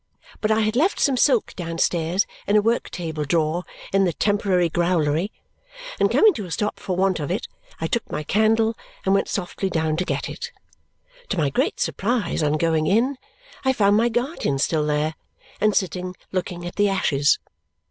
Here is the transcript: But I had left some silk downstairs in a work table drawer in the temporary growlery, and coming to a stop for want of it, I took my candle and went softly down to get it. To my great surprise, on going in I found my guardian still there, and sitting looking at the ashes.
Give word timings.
But 0.39 0.49
I 0.49 0.61
had 0.61 0.75
left 0.75 0.99
some 0.99 1.15
silk 1.15 1.53
downstairs 1.55 2.25
in 2.47 2.55
a 2.55 2.61
work 2.63 2.89
table 2.89 3.23
drawer 3.23 3.65
in 3.93 4.03
the 4.03 4.13
temporary 4.13 4.67
growlery, 4.67 5.31
and 5.99 6.09
coming 6.09 6.33
to 6.33 6.45
a 6.45 6.49
stop 6.49 6.79
for 6.79 6.95
want 6.95 7.19
of 7.19 7.29
it, 7.29 7.47
I 7.79 7.85
took 7.85 8.11
my 8.11 8.23
candle 8.23 8.75
and 9.05 9.13
went 9.13 9.27
softly 9.29 9.69
down 9.69 9.97
to 9.97 10.03
get 10.03 10.27
it. 10.27 10.51
To 11.29 11.37
my 11.37 11.51
great 11.51 11.79
surprise, 11.79 12.41
on 12.41 12.53
going 12.53 12.87
in 12.87 13.19
I 13.63 13.73
found 13.73 13.95
my 13.95 14.09
guardian 14.09 14.57
still 14.57 14.87
there, 14.87 15.13
and 15.59 15.75
sitting 15.75 16.15
looking 16.31 16.65
at 16.65 16.77
the 16.77 16.89
ashes. 16.89 17.37